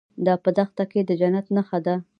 [0.25, 1.95] دا په دښته کې د جنت نښه ده.